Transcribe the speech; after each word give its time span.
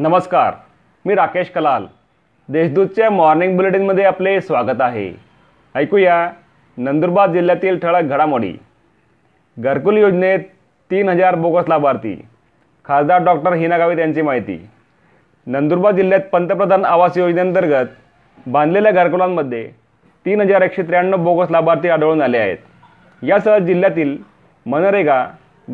नमस्कार 0.00 0.54
मी 1.04 1.14
राकेश 1.14 1.48
कलाल. 1.50 1.84
देशदूतच्या 2.48 3.08
मॉर्निंग 3.10 3.56
बुलेटिनमध्ये 3.56 4.04
आपले 4.04 4.40
स्वागत 4.40 4.80
आहे. 4.80 5.10
ऐकूया 5.74 6.30
नंदुरबार 6.76 7.30
जिल्ह्यातील 7.30 7.78
ठळक 7.78 8.02
घडामोडी. 8.02 8.52
घरकुल 9.56 9.96
योजनेत 9.96 10.38
तीन 10.90 11.08
हजार 11.08 11.34
बोगस 11.34 11.68
लाभार्थी. 11.68 12.14
खासदार 12.84 13.24
डॉक्टर 13.24 13.52
हिना 13.52 13.78
गावित 13.78 13.98
यांची 13.98 14.22
माहिती. 14.22 14.58
नंदुरबार 15.46 15.94
जिल्ह्यात 15.94 16.30
पंतप्रधान 16.32 16.84
आवास 16.84 17.18
योजनेअंतर्गत 17.18 17.86
बांधलेल्या 18.46 18.92
घरकुलांमध्ये 18.92 19.70
तीन 20.26 20.40
हजार 20.40 20.62
एकशे 20.62 20.82
त्र्याण्णव 20.82 21.24
बोगस 21.24 21.50
लाभार्थी 21.50 21.88
आढळून 21.88 22.22
आले 22.22 22.38
आहेत. 22.38 22.58
यासह 23.22 23.58
जिल्ह्यातील 23.58 24.16
मनरेगा 24.66 25.24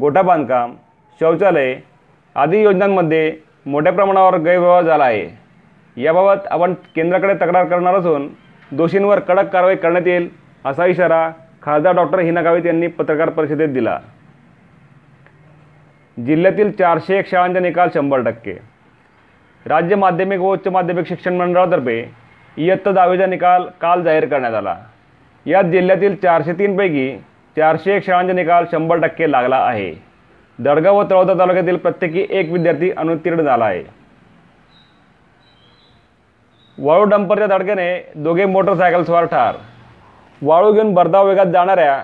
गोठा 0.00 0.22
बांधकाम 0.22 0.74
शौचालय 1.20 1.76
आदी 2.34 2.62
योजनांमध्ये 2.62 3.36
मोठ्या 3.66 3.92
प्रमाणावर 3.92 4.36
गैरव्यवहार 4.36 4.84
झाला 4.84 5.04
आहे. 5.04 5.28
याबाबत 5.96 6.46
आपण 6.50 6.74
केंद्राकडे 6.96 7.34
तक्रार 7.34 7.64
करणार 7.64 7.94
असून 7.94 8.28
दोषींवर 8.72 9.18
कडक 9.18 9.48
कारवाई 9.52 9.76
करण्यात 9.76 10.06
येईल 10.06 10.28
असा 10.64 10.86
इशारा 10.86 11.30
खासदार 11.62 11.94
डॉक्टर 11.94 12.18
हिना 12.18 12.42
गावित 12.42 12.66
यांनी 12.66 12.86
पत्रकार 12.86 13.30
परिषदेत 13.30 13.68
दिला. 13.68 13.98
जिल्ह्यातील 16.16 16.70
चारशे 16.70 17.18
एक 17.18 17.30
शाळांचा 17.30 17.60
निकाल 17.60 17.88
शंभर 17.94 18.20
टक्के. 18.20 18.54
राज्य 19.66 19.96
माध्यमिक 19.96 20.40
व 20.40 20.52
उच्च 20.52 20.68
माध्यमिक 20.68 21.06
शिक्षण 21.08 21.34
मंडळातर्फे 21.34 22.02
इयत्ता 22.56 22.90
दहावीचा 22.90 23.26
निकाल 23.26 23.64
काल 23.80 24.02
जाहीर 24.02 24.26
करण्यात 24.26 24.54
आला. 24.54 24.76
यात 25.46 25.64
जिल्ह्यातील 25.64 26.14
चारशे 26.14 26.52
तीनपैकी 26.52 27.16
चारशे 27.56 27.96
एक 27.96 28.06
शाळांचा 28.06 28.32
निकाल 28.32 28.64
शंभर 28.72 28.96
टक्के 28.96 29.30
लागला 29.32 29.56
आहे. 29.56 30.13
दडगाव 30.58 30.96
व 30.96 31.02
तळोदा 31.10 31.34
तालुक्यातील 31.34 31.76
प्रत्येकी 31.76 32.26
एक 32.30 32.50
विद्यार्थी 32.52 32.90
अनुत्तीर्ण 32.90 33.42
झाला 33.42 33.64
आहे. 33.64 33.82
वाळू 36.78 37.04
डंपरच्या 37.04 37.46
धडकेने 37.46 38.12
दोघे 38.14 38.44
मोटरसायकलस्वार 38.44 39.24
ठार 39.24 39.56
वाळू 40.42 40.72
घेऊन 40.72 40.92
भरधाव 40.94 41.26
वेगात 41.28 41.46
जाणाऱ्या 41.46 42.02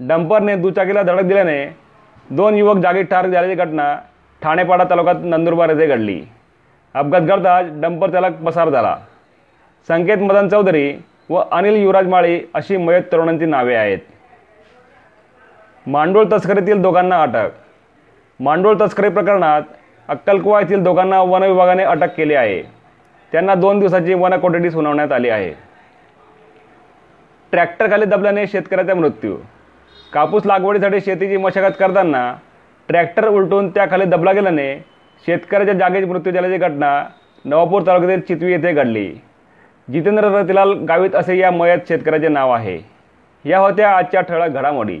डंपरने 0.00 0.56
दुचाकीला 0.56 1.02
धडक 1.02 1.22
दिल्याने 1.22 1.64
दोन 2.30 2.54
युवक 2.54 2.76
जागी 2.76 3.02
ठार 3.02 3.26
झाल्याची 3.26 3.54
घटना 3.54 3.94
ठाणेपाडा 4.42 4.84
तालुक्यात 4.90 5.16
नंदुरबार 5.20 5.68
येथे 5.68 5.86
घडली. 5.86 6.20
अपघात 6.94 7.20
घडताच 7.20 7.66
डंपर 7.80 8.10
चालक 8.10 8.42
पसार 8.46 8.70
झाला. 8.70 8.96
संकेत 9.88 10.18
मदन 10.18 10.48
चौधरी 10.48 10.92
व 11.30 11.42
अनिल 11.52 11.76
युवराज 11.76 12.06
माळी 12.08 12.40
अशी 12.54 12.76
मयत 12.76 13.02
तरुणांची 13.12 13.46
नावे 13.46 13.74
आहेत. 13.74 13.98
मांडोळ 15.86 16.24
तस्करीतील 16.32 16.82
दोघांना 16.82 17.22
अटक 17.22 17.50
मांडोळ 18.42 18.76
तस्करी 18.80 19.08
प्रकरणात 19.08 19.62
अक्कलकुवा 20.08 20.60
येथील 20.60 20.82
दोघांना 20.82 21.20
वन 21.22 21.42
विभागाने 21.42 21.82
अटक 21.82 22.14
केली 22.16 22.34
आहे. 22.34 22.62
त्यांना 23.32 23.54
दोन 23.54 23.80
दिवसाची 23.80 24.14
वन 24.14 24.34
कोठडी 24.34 24.70
सुनावण्यात 24.70 25.12
आली 25.12 25.28
आहे. 25.28 25.50
ट्रॅक्टरखाली 27.52 28.04
दबल्याने 28.04 28.46
शेतकऱ्याचा 28.46 28.94
मृत्यू. 28.94 29.36
कापूस 30.12 30.46
लागवडीसाठी 30.46 31.00
शेतीची 31.00 31.36
मशागत 31.36 31.72
करताना 31.80 32.34
ट्रॅक्टर 32.88 33.28
उलटून 33.28 33.70
त्याखाली 33.70 34.04
दबला 34.04 34.32
गेल्याने 34.32 34.84
शेतकऱ्याच्या 35.26 35.74
जागेत 35.74 36.06
मृत्यू 36.06 36.32
झाल्याची 36.32 36.56
घटना 36.56 37.04
नवापूर 37.44 37.82
तालुक्यातील 37.86 38.20
चितवी 38.20 38.52
येथे 38.52 38.72
घडली. 38.72 39.14
जितेंद्र 39.92 40.24
रतिलाल 40.24 40.72
गावित 40.72 41.14
असे 41.14 41.38
या 41.38 41.50
मयत 41.50 41.78
शेतकऱ्याचे 41.88 42.28
नाव 42.28 42.50
आहे. 42.50 42.78
या 43.44 43.58
होत्या 43.58 43.96
आजच्या 43.96 44.20
ठळक 44.20 44.48
घडामोडी. 44.48 45.00